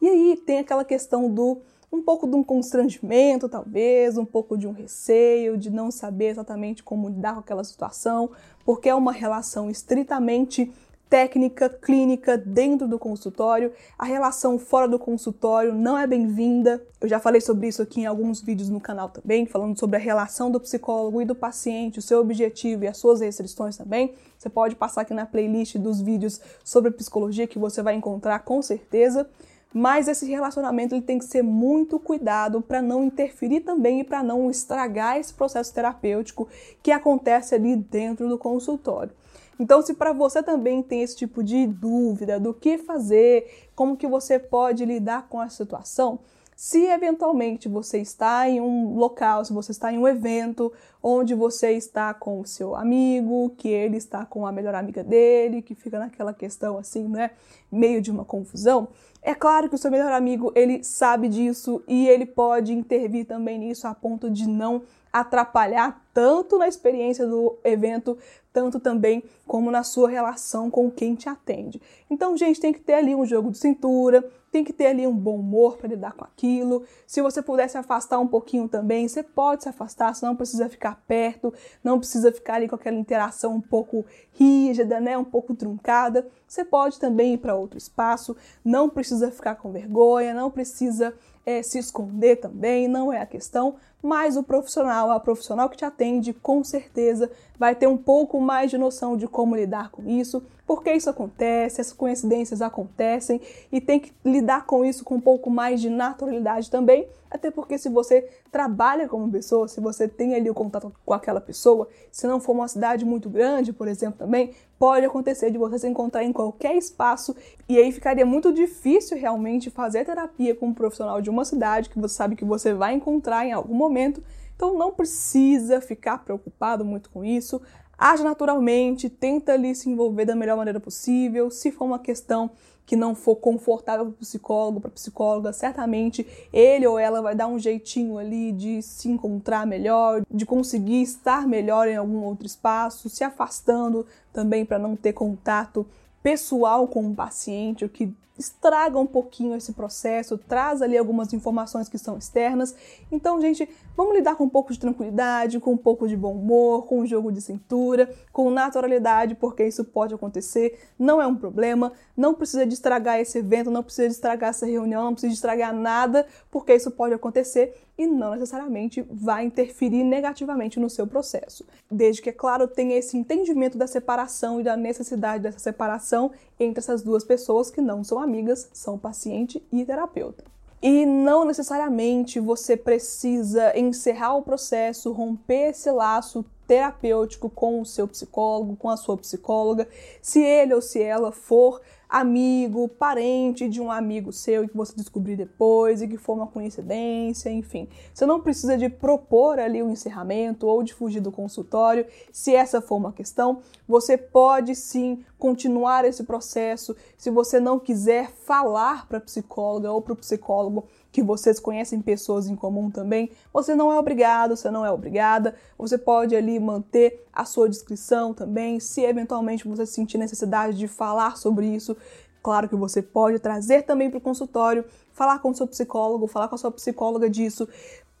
E 0.00 0.08
aí 0.08 0.36
tem 0.36 0.58
aquela 0.58 0.84
questão 0.84 1.32
do 1.32 1.60
um 1.92 2.00
pouco 2.00 2.26
de 2.26 2.34
um 2.34 2.42
constrangimento, 2.42 3.48
talvez, 3.48 4.16
um 4.16 4.24
pouco 4.24 4.56
de 4.56 4.66
um 4.66 4.72
receio, 4.72 5.58
de 5.58 5.70
não 5.70 5.90
saber 5.90 6.28
exatamente 6.28 6.82
como 6.82 7.08
lidar 7.08 7.34
com 7.34 7.40
aquela 7.40 7.62
situação, 7.62 8.30
porque 8.64 8.88
é 8.88 8.94
uma 8.94 9.12
relação 9.12 9.70
estritamente 9.70 10.72
técnica, 11.12 11.68
clínica 11.68 12.38
dentro 12.38 12.88
do 12.88 12.98
consultório. 12.98 13.70
A 13.98 14.06
relação 14.06 14.58
fora 14.58 14.88
do 14.88 14.98
consultório 14.98 15.74
não 15.74 15.98
é 15.98 16.06
bem-vinda. 16.06 16.82
Eu 16.98 17.06
já 17.06 17.20
falei 17.20 17.38
sobre 17.38 17.68
isso 17.68 17.82
aqui 17.82 18.00
em 18.00 18.06
alguns 18.06 18.40
vídeos 18.40 18.70
no 18.70 18.80
canal 18.80 19.10
também, 19.10 19.44
falando 19.44 19.78
sobre 19.78 19.96
a 19.96 20.00
relação 20.00 20.50
do 20.50 20.58
psicólogo 20.58 21.20
e 21.20 21.26
do 21.26 21.34
paciente, 21.34 21.98
o 21.98 22.02
seu 22.02 22.18
objetivo 22.18 22.84
e 22.84 22.88
as 22.88 22.96
suas 22.96 23.20
restrições 23.20 23.76
também. 23.76 24.14
Você 24.38 24.48
pode 24.48 24.74
passar 24.74 25.02
aqui 25.02 25.12
na 25.12 25.26
playlist 25.26 25.76
dos 25.76 26.00
vídeos 26.00 26.40
sobre 26.64 26.90
psicologia 26.90 27.46
que 27.46 27.58
você 27.58 27.82
vai 27.82 27.94
encontrar 27.94 28.38
com 28.38 28.62
certeza. 28.62 29.28
Mas 29.72 30.06
esse 30.06 30.26
relacionamento 30.26 30.94
ele 30.94 31.02
tem 31.02 31.18
que 31.18 31.24
ser 31.24 31.42
muito 31.42 31.98
cuidado 31.98 32.60
para 32.60 32.82
não 32.82 33.04
interferir 33.04 33.60
também 33.60 34.00
e 34.00 34.04
para 34.04 34.22
não 34.22 34.50
estragar 34.50 35.18
esse 35.18 35.32
processo 35.32 35.72
terapêutico 35.72 36.48
que 36.82 36.90
acontece 36.90 37.54
ali 37.54 37.76
dentro 37.76 38.28
do 38.28 38.36
consultório. 38.36 39.12
Então, 39.58 39.80
se 39.80 39.94
para 39.94 40.12
você 40.12 40.42
também 40.42 40.82
tem 40.82 41.02
esse 41.02 41.16
tipo 41.16 41.42
de 41.42 41.66
dúvida 41.66 42.40
do 42.40 42.52
que 42.52 42.78
fazer, 42.78 43.68
como 43.74 43.96
que 43.96 44.06
você 44.06 44.38
pode 44.38 44.84
lidar 44.84 45.28
com 45.28 45.40
a 45.40 45.48
situação, 45.48 46.18
se 46.54 46.84
eventualmente 46.86 47.68
você 47.68 47.98
está 47.98 48.48
em 48.48 48.60
um 48.60 48.94
local, 48.94 49.44
se 49.44 49.52
você 49.52 49.72
está 49.72 49.92
em 49.92 49.98
um 49.98 50.06
evento 50.06 50.72
onde 51.02 51.34
você 51.34 51.72
está 51.72 52.14
com 52.14 52.40
o 52.40 52.46
seu 52.46 52.76
amigo, 52.76 53.54
que 53.56 53.68
ele 53.68 53.96
está 53.96 54.24
com 54.24 54.46
a 54.46 54.52
melhor 54.52 54.74
amiga 54.74 55.02
dele, 55.02 55.62
que 55.62 55.74
fica 55.74 55.98
naquela 55.98 56.32
questão 56.32 56.78
assim, 56.78 57.08
né, 57.08 57.32
meio 57.70 58.00
de 58.00 58.10
uma 58.10 58.24
confusão, 58.24 58.88
é 59.20 59.34
claro 59.34 59.68
que 59.68 59.74
o 59.74 59.78
seu 59.78 59.90
melhor 59.90 60.12
amigo, 60.12 60.52
ele 60.54 60.82
sabe 60.82 61.28
disso 61.28 61.82
e 61.86 62.08
ele 62.08 62.26
pode 62.26 62.72
intervir 62.72 63.24
também 63.24 63.58
nisso 63.58 63.86
a 63.86 63.94
ponto 63.94 64.30
de 64.30 64.48
não 64.48 64.82
atrapalhar 65.12 66.02
tanto 66.14 66.58
na 66.58 66.66
experiência 66.66 67.26
do 67.26 67.58
evento, 67.62 68.16
tanto 68.52 68.78
também 68.78 69.22
como 69.46 69.70
na 69.70 69.82
sua 69.82 70.08
relação 70.08 70.70
com 70.70 70.90
quem 70.90 71.14
te 71.14 71.28
atende. 71.28 71.80
Então, 72.10 72.36
gente, 72.36 72.60
tem 72.60 72.72
que 72.72 72.80
ter 72.80 72.94
ali 72.94 73.14
um 73.14 73.24
jogo 73.24 73.50
de 73.50 73.58
cintura, 73.58 74.28
tem 74.50 74.62
que 74.62 74.72
ter 74.72 74.86
ali 74.86 75.06
um 75.06 75.16
bom 75.16 75.36
humor 75.36 75.78
para 75.78 75.88
lidar 75.88 76.12
com 76.12 76.24
aquilo. 76.24 76.84
Se 77.06 77.22
você 77.22 77.40
puder 77.40 77.68
se 77.68 77.78
afastar 77.78 78.18
um 78.18 78.28
pouquinho 78.28 78.68
também, 78.68 79.08
você 79.08 79.22
pode 79.22 79.62
se 79.62 79.68
afastar, 79.68 80.14
você 80.14 80.26
não 80.26 80.36
precisa 80.36 80.68
ficar 80.68 81.02
perto, 81.08 81.52
não 81.82 81.98
precisa 81.98 82.30
ficar 82.30 82.54
ali 82.56 82.68
com 82.68 82.74
aquela 82.74 82.98
interação 82.98 83.54
um 83.54 83.60
pouco 83.60 84.04
rígida, 84.32 85.00
né, 85.00 85.16
um 85.16 85.24
pouco 85.24 85.54
truncada. 85.54 86.28
Você 86.46 86.64
pode 86.66 87.00
também 87.00 87.34
ir 87.34 87.38
para 87.38 87.54
outro 87.54 87.78
espaço, 87.78 88.36
não 88.62 88.90
precisa 88.90 89.30
ficar 89.30 89.54
com 89.54 89.72
vergonha, 89.72 90.34
não 90.34 90.50
precisa 90.50 91.14
é, 91.46 91.62
se 91.62 91.78
esconder 91.78 92.36
também, 92.36 92.86
não 92.86 93.12
é 93.12 93.20
a 93.20 93.26
questão, 93.26 93.76
mas 94.02 94.36
o 94.36 94.42
profissional, 94.42 95.10
a 95.10 95.20
profissional 95.20 95.68
que 95.68 95.76
te 95.76 95.84
atende, 95.84 96.32
com 96.32 96.64
certeza 96.64 97.30
vai 97.56 97.74
ter 97.74 97.86
um 97.86 97.96
pouco 97.96 98.40
mais 98.40 98.70
de 98.70 98.76
noção 98.76 99.16
de 99.16 99.28
como 99.28 99.54
lidar 99.54 99.90
com 99.90 100.08
isso, 100.08 100.42
porque 100.66 100.92
isso 100.92 101.08
acontece, 101.08 101.80
essas 101.80 101.92
coincidências 101.92 102.60
acontecem 102.60 103.40
e 103.70 103.80
tem 103.80 104.00
que 104.00 104.12
lidar 104.24 104.66
com 104.66 104.84
isso 104.84 105.04
com 105.04 105.14
um 105.14 105.20
pouco 105.20 105.48
mais 105.48 105.80
de 105.80 105.88
naturalidade 105.88 106.70
também, 106.70 107.06
até 107.30 107.50
porque 107.50 107.78
se 107.78 107.88
você 107.88 108.28
trabalha 108.50 109.08
como 109.08 109.30
pessoa, 109.30 109.68
se 109.68 109.80
você 109.80 110.08
tem 110.08 110.34
ali 110.34 110.50
o 110.50 110.54
contato 110.54 110.92
com 111.04 111.14
aquela 111.14 111.40
pessoa, 111.40 111.88
se 112.10 112.26
não 112.26 112.40
for 112.40 112.52
uma 112.52 112.68
cidade 112.68 113.04
muito 113.04 113.30
grande, 113.30 113.72
por 113.72 113.86
exemplo, 113.86 114.18
também 114.18 114.52
pode 114.82 115.06
acontecer 115.06 115.48
de 115.52 115.58
você 115.58 115.78
se 115.78 115.86
encontrar 115.86 116.24
em 116.24 116.32
qualquer 116.32 116.74
espaço 116.74 117.36
e 117.68 117.78
aí 117.78 117.92
ficaria 117.92 118.26
muito 118.26 118.52
difícil 118.52 119.16
realmente 119.16 119.70
fazer 119.70 120.04
terapia 120.04 120.56
com 120.56 120.66
um 120.66 120.74
profissional 120.74 121.22
de 121.22 121.30
uma 121.30 121.44
cidade 121.44 121.88
que 121.88 122.00
você 122.00 122.16
sabe 122.16 122.34
que 122.34 122.44
você 122.44 122.74
vai 122.74 122.92
encontrar 122.92 123.46
em 123.46 123.52
algum 123.52 123.76
momento 123.76 124.20
então 124.62 124.78
não 124.78 124.92
precisa 124.92 125.80
ficar 125.80 126.18
preocupado 126.18 126.84
muito 126.84 127.10
com 127.10 127.24
isso. 127.24 127.60
Age 127.98 128.22
naturalmente, 128.22 129.10
tenta 129.10 129.54
ali 129.54 129.74
se 129.74 129.90
envolver 129.90 130.24
da 130.24 130.36
melhor 130.36 130.56
maneira 130.56 130.78
possível. 130.78 131.50
Se 131.50 131.72
for 131.72 131.84
uma 131.84 131.98
questão 131.98 132.48
que 132.86 132.94
não 132.94 133.12
for 133.12 133.34
confortável 133.34 134.06
para 134.06 134.14
o 134.14 134.18
psicólogo, 134.18 134.80
para 134.80 134.90
a 134.90 134.94
psicóloga, 134.94 135.52
certamente 135.52 136.24
ele 136.52 136.86
ou 136.86 136.96
ela 136.96 137.20
vai 137.20 137.34
dar 137.34 137.48
um 137.48 137.58
jeitinho 137.58 138.18
ali 138.18 138.52
de 138.52 138.80
se 138.82 139.08
encontrar 139.08 139.66
melhor, 139.66 140.22
de 140.30 140.46
conseguir 140.46 141.02
estar 141.02 141.44
melhor 141.44 141.88
em 141.88 141.96
algum 141.96 142.22
outro 142.22 142.46
espaço, 142.46 143.08
se 143.08 143.24
afastando 143.24 144.06
também 144.32 144.64
para 144.64 144.78
não 144.78 144.94
ter 144.94 145.12
contato 145.12 145.84
pessoal 146.22 146.86
com 146.86 147.06
o 147.08 147.14
paciente, 147.14 147.84
o 147.84 147.88
que 147.88 148.14
estraga 148.38 148.98
um 148.98 149.06
pouquinho 149.06 149.54
esse 149.54 149.72
processo, 149.72 150.38
traz 150.38 150.80
ali 150.80 150.96
algumas 150.96 151.32
informações 151.32 151.88
que 151.88 151.98
são 151.98 152.16
externas. 152.16 152.74
Então, 153.10 153.40
gente, 153.40 153.68
vamos 153.96 154.14
lidar 154.14 154.36
com 154.36 154.44
um 154.44 154.48
pouco 154.48 154.72
de 154.72 154.78
tranquilidade, 154.78 155.60
com 155.60 155.72
um 155.72 155.76
pouco 155.76 156.08
de 156.08 156.16
bom 156.16 156.32
humor, 156.32 156.86
com 156.86 157.00
um 157.00 157.06
jogo 157.06 157.30
de 157.30 157.40
cintura, 157.40 158.12
com 158.32 158.50
naturalidade, 158.50 159.34
porque 159.34 159.64
isso 159.64 159.84
pode 159.84 160.14
acontecer, 160.14 160.78
não 160.98 161.20
é 161.20 161.26
um 161.26 161.36
problema, 161.36 161.92
não 162.16 162.34
precisa 162.34 162.66
de 162.66 162.74
estragar 162.74 163.20
esse 163.20 163.38
evento, 163.38 163.70
não 163.70 163.82
precisa 163.82 164.08
de 164.08 164.14
estragar 164.14 164.50
essa 164.50 164.66
reunião, 164.66 165.04
não 165.04 165.12
precisa 165.12 165.30
de 165.30 165.36
estragar 165.36 165.74
nada, 165.74 166.26
porque 166.50 166.74
isso 166.74 166.90
pode 166.90 167.14
acontecer 167.14 167.74
e 167.96 168.06
não 168.06 168.32
necessariamente 168.32 169.04
vai 169.10 169.44
interferir 169.44 170.02
negativamente 170.02 170.80
no 170.80 170.88
seu 170.88 171.06
processo. 171.06 171.66
Desde 171.90 172.22
que, 172.22 172.30
é 172.30 172.32
claro, 172.32 172.66
tenha 172.66 172.96
esse 172.96 173.16
entendimento 173.16 173.76
da 173.76 173.86
separação 173.86 174.60
e 174.60 174.64
da 174.64 174.76
necessidade 174.76 175.42
dessa 175.42 175.58
separação 175.58 176.32
entre 176.58 176.80
essas 176.80 177.02
duas 177.02 177.24
pessoas 177.24 177.70
que 177.70 177.80
não 177.80 178.02
são 178.02 178.18
amigas, 178.18 178.68
são 178.72 178.98
paciente 178.98 179.62
e 179.70 179.84
terapeuta. 179.84 180.44
E 180.82 181.06
não 181.06 181.44
necessariamente 181.44 182.40
você 182.40 182.76
precisa 182.76 183.78
encerrar 183.78 184.34
o 184.34 184.42
processo, 184.42 185.12
romper 185.12 185.70
esse 185.70 185.88
laço 185.92 186.44
terapêutico 186.66 187.48
com 187.48 187.80
o 187.80 187.86
seu 187.86 188.08
psicólogo, 188.08 188.74
com 188.74 188.90
a 188.90 188.96
sua 188.96 189.16
psicóloga, 189.16 189.86
se 190.20 190.42
ele 190.42 190.74
ou 190.74 190.82
se 190.82 191.00
ela 191.00 191.30
for 191.30 191.80
amigo, 192.12 192.86
parente 192.88 193.66
de 193.66 193.80
um 193.80 193.90
amigo 193.90 194.30
seu 194.34 194.68
que 194.68 194.76
você 194.76 194.94
descobrir 194.94 195.34
depois 195.34 196.02
e 196.02 196.06
que 196.06 196.18
foi 196.18 196.36
uma 196.36 196.46
coincidência, 196.46 197.48
enfim. 197.48 197.88
Você 198.12 198.26
não 198.26 198.38
precisa 198.38 198.76
de 198.76 198.90
propor 198.90 199.58
ali 199.58 199.82
o 199.82 199.88
encerramento 199.88 200.66
ou 200.66 200.82
de 200.82 200.92
fugir 200.92 201.20
do 201.20 201.32
consultório, 201.32 202.04
se 202.30 202.54
essa 202.54 202.82
for 202.82 202.96
uma 202.96 203.14
questão. 203.14 203.62
Você 203.88 204.18
pode 204.18 204.74
sim 204.74 205.24
continuar 205.38 206.04
esse 206.04 206.22
processo 206.24 206.94
se 207.16 207.30
você 207.30 207.58
não 207.58 207.78
quiser 207.78 208.30
falar 208.30 209.08
para 209.08 209.16
a 209.16 209.22
psicóloga 209.22 209.90
ou 209.90 210.02
para 210.02 210.12
o 210.12 210.16
psicólogo 210.16 210.84
que 211.12 211.22
vocês 211.22 211.60
conhecem 211.60 212.00
pessoas 212.00 212.48
em 212.48 212.56
comum 212.56 212.90
também, 212.90 213.30
você 213.52 213.74
não 213.74 213.92
é 213.92 213.98
obrigado, 213.98 214.56
você 214.56 214.70
não 214.70 214.84
é 214.84 214.90
obrigada. 214.90 215.54
Você 215.76 215.98
pode 215.98 216.34
ali 216.34 216.58
manter 216.58 217.26
a 217.32 217.44
sua 217.44 217.68
descrição 217.68 218.32
também, 218.32 218.80
se 218.80 219.02
eventualmente 219.02 219.68
você 219.68 219.84
sentir 219.84 220.16
necessidade 220.16 220.78
de 220.78 220.88
falar 220.88 221.36
sobre 221.36 221.66
isso. 221.66 221.94
Claro 222.42 222.68
que 222.68 222.74
você 222.74 223.00
pode 223.02 223.38
trazer 223.38 223.82
também 223.82 224.10
para 224.10 224.18
o 224.18 224.20
consultório, 224.20 224.84
falar 225.12 225.38
com 225.38 225.50
o 225.50 225.54
seu 225.54 225.66
psicólogo, 225.66 226.26
falar 226.26 226.48
com 226.48 226.56
a 226.56 226.58
sua 226.58 226.72
psicóloga 226.72 227.30
disso, 227.30 227.68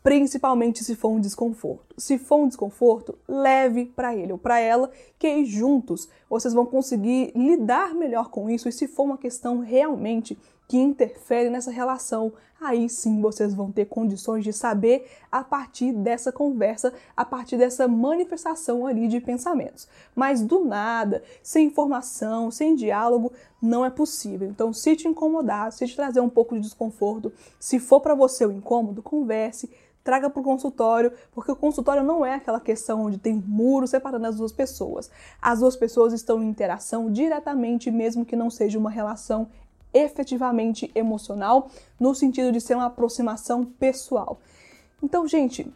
principalmente 0.02 0.84
se 0.84 0.94
for 0.94 1.10
um 1.10 1.20
desconforto. 1.20 1.94
Se 1.96 2.18
for 2.18 2.36
um 2.36 2.48
desconforto, 2.48 3.16
leve 3.26 3.86
para 3.86 4.14
ele 4.14 4.32
ou 4.32 4.38
para 4.38 4.60
ela, 4.60 4.90
que 5.18 5.26
aí 5.26 5.44
juntos 5.44 6.08
vocês 6.28 6.52
vão 6.52 6.66
conseguir 6.66 7.32
lidar 7.34 7.94
melhor 7.94 8.28
com 8.28 8.50
isso. 8.50 8.68
E 8.68 8.72
se 8.72 8.86
for 8.86 9.04
uma 9.04 9.18
questão 9.18 9.60
realmente 9.60 10.38
que 10.72 10.78
interfere 10.78 11.50
nessa 11.50 11.70
relação, 11.70 12.32
aí 12.58 12.88
sim 12.88 13.20
vocês 13.20 13.52
vão 13.52 13.70
ter 13.70 13.84
condições 13.84 14.42
de 14.42 14.54
saber 14.54 15.06
a 15.30 15.44
partir 15.44 15.92
dessa 15.92 16.32
conversa, 16.32 16.94
a 17.14 17.26
partir 17.26 17.58
dessa 17.58 17.86
manifestação 17.86 18.86
ali 18.86 19.06
de 19.06 19.20
pensamentos. 19.20 19.86
Mas 20.16 20.40
do 20.40 20.64
nada, 20.64 21.22
sem 21.42 21.66
informação, 21.66 22.50
sem 22.50 22.74
diálogo, 22.74 23.30
não 23.60 23.84
é 23.84 23.90
possível. 23.90 24.48
Então, 24.48 24.72
se 24.72 24.96
te 24.96 25.06
incomodar, 25.06 25.70
se 25.72 25.86
te 25.86 25.94
trazer 25.94 26.20
um 26.20 26.30
pouco 26.30 26.54
de 26.54 26.62
desconforto, 26.62 27.30
se 27.60 27.78
for 27.78 28.00
para 28.00 28.14
você 28.14 28.46
o 28.46 28.50
incômodo, 28.50 29.02
converse, 29.02 29.68
traga 30.02 30.30
para 30.30 30.40
o 30.40 30.42
consultório, 30.42 31.12
porque 31.32 31.52
o 31.52 31.56
consultório 31.56 32.02
não 32.02 32.24
é 32.24 32.34
aquela 32.34 32.58
questão 32.58 33.02
onde 33.02 33.18
tem 33.18 33.34
muro 33.46 33.86
separando 33.86 34.26
as 34.26 34.36
duas 34.36 34.52
pessoas. 34.52 35.10
As 35.40 35.60
duas 35.60 35.76
pessoas 35.76 36.14
estão 36.14 36.42
em 36.42 36.48
interação 36.48 37.10
diretamente, 37.10 37.90
mesmo 37.90 38.24
que 38.24 38.34
não 38.34 38.48
seja 38.48 38.78
uma 38.78 38.90
relação 38.90 39.48
efetivamente 39.92 40.90
emocional, 40.94 41.68
no 41.98 42.14
sentido 42.14 42.52
de 42.52 42.60
ser 42.60 42.74
uma 42.74 42.86
aproximação 42.86 43.64
pessoal. 43.64 44.38
Então, 45.02 45.26
gente, 45.26 45.66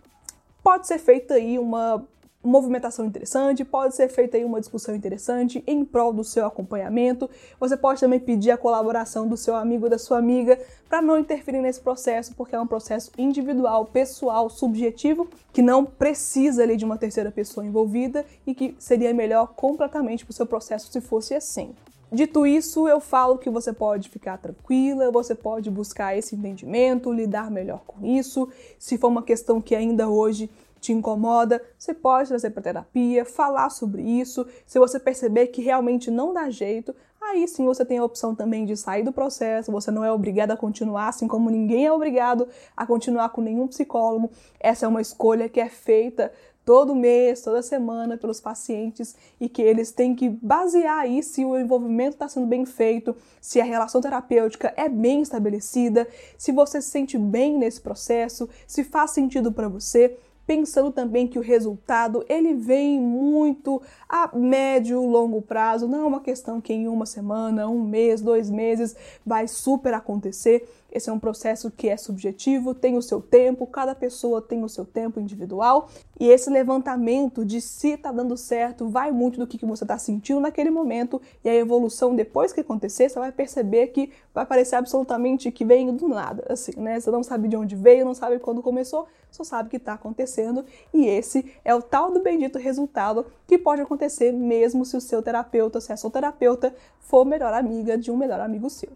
pode 0.62 0.87
ser 0.87 0.99
feita 0.99 1.35
aí 1.35 1.58
uma 1.58 2.06
movimentação 2.46 3.04
interessante, 3.04 3.64
pode 3.64 3.94
ser 3.94 4.08
feita 4.08 4.37
aí 4.37 4.44
uma 4.44 4.61
discussão 4.61 4.94
interessante 4.94 5.62
em 5.66 5.85
prol 5.85 6.12
do 6.12 6.23
seu 6.23 6.46
acompanhamento. 6.46 7.28
Você 7.58 7.76
pode 7.76 8.00
também 8.00 8.20
pedir 8.20 8.52
a 8.52 8.56
colaboração 8.56 9.26
do 9.26 9.37
seu 9.37 9.56
amigo, 9.56 9.88
da 9.88 9.99
sua 9.99 10.18
amiga, 10.18 10.58
para 10.88 11.02
não 11.02 11.18
interferir 11.18 11.61
nesse 11.61 11.80
processo, 11.80 12.35
porque 12.37 12.54
é 12.54 12.61
um 12.61 12.66
processo 12.66 13.11
individual, 13.18 13.87
pessoal, 13.87 14.49
subjetivo, 14.49 15.28
que 15.52 15.61
não 15.61 15.85
precisa 15.85 16.62
ali 16.62 16.76
de 16.76 16.85
uma 16.85 16.96
terceira 16.96 17.30
pessoa 17.30 17.66
envolvida 17.66 18.25
e 18.46 18.54
que 18.54 18.76
seria 18.78 19.12
melhor 19.12 19.49
completamente 19.54 20.25
para 20.25 20.30
o 20.30 20.35
seu 20.35 20.46
processo 20.46 20.90
se 20.90 21.00
fosse 21.00 21.35
assim. 21.35 21.75
Dito 22.11 22.47
isso, 22.47 22.87
eu 22.87 23.01
falo 23.01 23.37
que 23.37 23.51
você 23.51 23.73
pode 23.73 24.09
ficar 24.09 24.39
tranquila, 24.39 25.11
você 25.11 25.35
pode 25.35 25.69
buscar 25.71 26.17
esse 26.17 26.37
entendimento, 26.37 27.13
lidar 27.13 27.51
melhor 27.51 27.83
com 27.85 28.07
isso. 28.07 28.49
Se 28.79 28.97
for 28.97 29.09
uma 29.09 29.23
questão 29.23 29.61
que 29.61 29.75
ainda 29.75 30.09
hoje 30.09 30.49
te 30.81 30.93
incomoda, 30.93 31.61
você 31.77 31.93
pode 31.93 32.29
trazer 32.29 32.51
para 32.51 32.63
terapia, 32.63 33.25
falar 33.25 33.71
sobre 33.71 34.03
isso. 34.03 34.47
Se 34.65 34.79
você 34.79 35.01
perceber 35.01 35.49
que 35.49 35.61
realmente 35.61 36.09
não 36.09 36.33
dá 36.33 36.49
jeito, 36.49 36.95
aí 37.21 37.49
sim 37.49 37.65
você 37.65 37.85
tem 37.85 37.99
a 37.99 38.05
opção 38.05 38.37
também 38.37 38.65
de 38.65 38.77
sair 38.77 39.03
do 39.03 39.13
processo. 39.13 39.73
Você 39.73 39.91
não 39.91 40.05
é 40.05 40.13
obrigado 40.13 40.53
a 40.53 40.57
continuar, 40.57 41.09
assim 41.09 41.27
como 41.27 41.51
ninguém 41.51 41.87
é 41.87 41.93
obrigado 41.93 42.47
a 42.77 42.87
continuar 42.87 43.31
com 43.31 43.41
nenhum 43.41 43.67
psicólogo. 43.67 44.31
Essa 44.61 44.87
é 44.87 44.89
uma 44.89 45.01
escolha 45.01 45.49
que 45.49 45.59
é 45.59 45.69
feita 45.69 46.31
todo 46.66 46.96
mês, 46.96 47.42
toda 47.42 47.62
semana 47.62 48.18
pelos 48.18 48.40
pacientes 48.40 49.14
e 49.40 49.49
que 49.49 49.62
eles 49.62 49.92
têm 49.92 50.16
que 50.16 50.28
basear 50.28 50.99
aí 50.99 51.23
se 51.23 51.44
o 51.44 51.56
envolvimento 51.56 52.16
está 52.16 52.28
sendo 52.28 52.49
bem 52.49 52.66
feito, 52.66 53.14
se 53.40 53.61
a 53.61 53.64
relação 53.64 54.00
terapêutica 54.00 54.75
é 54.76 54.88
bem 54.88 55.23
estabelecida, 55.23 56.08
se 56.37 56.50
você 56.50 56.82
se 56.82 56.88
sente 56.88 57.16
bem 57.16 57.56
nesse 57.56 57.80
processo, 57.80 58.49
se 58.66 58.82
faz 58.82 59.12
sentido 59.12 59.52
para 59.52 59.68
você 59.68 60.18
pensando 60.46 60.92
também 60.92 61.26
que 61.26 61.38
o 61.38 61.42
resultado 61.42 62.25
ele 62.28 62.54
vem 62.54 63.00
muito 63.00 63.82
a 64.08 64.30
médio, 64.37 65.04
longo 65.04 65.42
prazo, 65.42 65.88
não 65.88 66.00
é 66.00 66.04
uma 66.04 66.20
questão 66.20 66.61
que 66.61 66.73
em 66.73 66.87
uma 66.87 67.04
semana, 67.04 67.68
um 67.68 67.82
mês, 67.82 68.20
dois 68.20 68.49
meses 68.49 68.94
vai 69.25 69.49
super 69.49 69.92
acontecer. 69.92 70.68
Esse 70.90 71.11
é 71.11 71.12
um 71.12 71.19
processo 71.19 71.71
que 71.71 71.88
é 71.88 71.97
subjetivo, 71.97 72.75
tem 72.75 72.97
o 72.97 73.02
seu 73.02 73.21
tempo, 73.21 73.66
cada 73.66 73.95
pessoa 73.95 74.40
tem 74.40 74.64
o 74.64 74.69
seu 74.69 74.85
tempo 74.85 75.21
individual 75.21 75.88
e 76.19 76.28
esse 76.28 76.49
levantamento 76.49 77.45
de 77.45 77.61
se 77.61 77.90
está 77.90 78.11
dando 78.11 78.37
certo 78.37 78.88
vai 78.88 79.11
muito 79.11 79.38
do 79.38 79.47
que, 79.47 79.64
você 79.66 79.85
está 79.85 79.99
sentindo 79.99 80.40
naquele 80.40 80.71
momento 80.71 81.21
e 81.45 81.49
a 81.49 81.55
evolução 81.55 82.14
depois 82.14 82.52
que 82.52 82.61
acontecer, 82.61 83.09
você 83.09 83.19
vai 83.19 83.33
perceber 83.33 83.88
que 83.88 84.11
vai 84.33 84.47
parecer 84.47 84.76
absolutamente 84.76 85.50
que 85.50 85.64
vem 85.64 85.95
do 85.95 86.09
nada, 86.09 86.45
assim, 86.49 86.73
né? 86.76 86.99
Você 87.00 87.11
não 87.11 87.23
sabe 87.23 87.49
de 87.49 87.57
onde 87.57 87.75
veio, 87.75 88.05
não 88.05 88.14
sabe 88.14 88.38
quando 88.38 88.62
começou, 88.62 89.07
só 89.31 89.45
sabe 89.45 89.69
que 89.69 89.76
está 89.76 89.95
acontecendo 89.95 90.64
e 90.95 91.07
esse 91.07 91.52
é 91.64 91.75
o 91.75 91.83
tal 91.83 92.11
do 92.11 92.21
bendito 92.23 92.59
resultado 92.59 93.26
que 93.47 93.59
pode 93.59 93.83
acontecer 93.83 94.33
mesmo 94.33 94.85
se 94.85 94.97
o 94.97 95.00
seu 95.00 95.23
terapeuta, 95.23 95.81
se 95.81 95.93
a 95.93 95.97
sua 95.97 96.11
terapeuta 96.11 96.75
for 97.00 97.25
melhor 97.25 97.52
amiga 97.52 97.99
de 97.99 98.11
um 98.11 98.16
melhor 98.16 98.40
amigo 98.40 98.71
seu. 98.71 98.90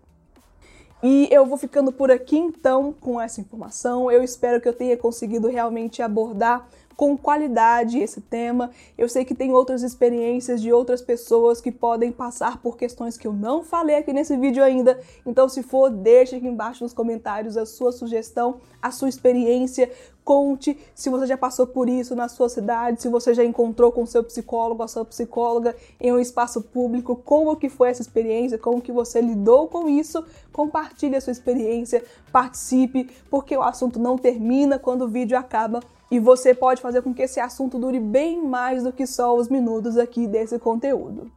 E 1.02 1.28
eu 1.30 1.46
vou 1.46 1.56
ficando 1.56 1.90
por 1.90 2.10
aqui 2.10 2.36
então 2.36 2.94
com 3.00 3.20
essa 3.20 3.40
informação. 3.40 4.10
Eu 4.10 4.22
espero 4.22 4.60
que 4.60 4.68
eu 4.68 4.72
tenha 4.72 4.96
conseguido 4.96 5.48
realmente 5.48 6.02
abordar 6.02 6.68
com 7.00 7.16
qualidade 7.16 7.98
esse 7.98 8.20
tema. 8.20 8.70
Eu 8.98 9.08
sei 9.08 9.24
que 9.24 9.34
tem 9.34 9.54
outras 9.54 9.82
experiências 9.82 10.60
de 10.60 10.70
outras 10.70 11.00
pessoas 11.00 11.58
que 11.58 11.72
podem 11.72 12.12
passar 12.12 12.58
por 12.58 12.76
questões 12.76 13.16
que 13.16 13.26
eu 13.26 13.32
não 13.32 13.64
falei 13.64 13.96
aqui 13.96 14.12
nesse 14.12 14.36
vídeo 14.36 14.62
ainda. 14.62 15.00
Então, 15.24 15.48
se 15.48 15.62
for, 15.62 15.88
deixe 15.88 16.36
aqui 16.36 16.46
embaixo 16.46 16.84
nos 16.84 16.92
comentários 16.92 17.56
a 17.56 17.64
sua 17.64 17.90
sugestão, 17.90 18.60
a 18.82 18.90
sua 18.90 19.08
experiência. 19.08 19.90
Conte 20.30 20.78
se 20.94 21.10
você 21.10 21.26
já 21.26 21.36
passou 21.36 21.66
por 21.66 21.88
isso 21.88 22.14
na 22.14 22.28
sua 22.28 22.48
cidade, 22.48 23.02
se 23.02 23.08
você 23.08 23.34
já 23.34 23.44
encontrou 23.44 23.90
com 23.90 24.06
seu 24.06 24.22
psicólogo, 24.22 24.80
a 24.80 24.86
sua 24.86 25.04
psicóloga 25.04 25.74
em 26.00 26.12
um 26.12 26.20
espaço 26.20 26.62
público, 26.62 27.16
como 27.16 27.56
que 27.56 27.68
foi 27.68 27.88
essa 27.88 28.00
experiência, 28.00 28.56
como 28.56 28.80
que 28.80 28.92
você 28.92 29.20
lidou 29.20 29.66
com 29.66 29.88
isso. 29.88 30.24
Compartilhe 30.52 31.16
a 31.16 31.20
sua 31.20 31.32
experiência, 31.32 32.04
participe, 32.30 33.10
porque 33.28 33.56
o 33.56 33.62
assunto 33.62 33.98
não 33.98 34.16
termina 34.16 34.78
quando 34.78 35.02
o 35.02 35.08
vídeo 35.08 35.36
acaba 35.36 35.80
e 36.08 36.20
você 36.20 36.54
pode 36.54 36.80
fazer 36.80 37.02
com 37.02 37.12
que 37.12 37.22
esse 37.22 37.40
assunto 37.40 37.76
dure 37.76 37.98
bem 37.98 38.40
mais 38.40 38.84
do 38.84 38.92
que 38.92 39.08
só 39.08 39.36
os 39.36 39.48
minutos 39.48 39.98
aqui 39.98 40.28
desse 40.28 40.60
conteúdo. 40.60 41.28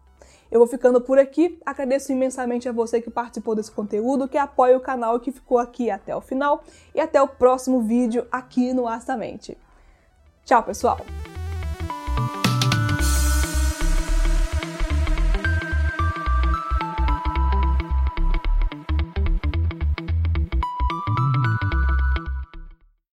Eu 0.53 0.59
vou 0.59 0.67
ficando 0.67 1.01
por 1.01 1.17
aqui, 1.17 1.57
agradeço 1.65 2.11
imensamente 2.11 2.69
a 2.69 2.71
você 2.71 3.01
que 3.01 3.09
participou 3.09 3.55
desse 3.55 3.71
conteúdo, 3.71 4.27
que 4.27 4.37
apoia 4.37 4.77
o 4.77 4.79
canal 4.79 5.17
e 5.17 5.19
que 5.19 5.31
ficou 5.31 5.57
aqui 5.57 5.89
até 5.89 6.15
o 6.15 6.21
final, 6.21 6.63
e 6.93 7.01
até 7.01 7.19
o 7.19 7.27
próximo 7.27 7.81
vídeo 7.81 8.27
aqui 8.31 8.71
no 8.71 8.87
Astamente. 8.87 9.57
Tchau, 10.45 10.61
pessoal! 10.61 10.99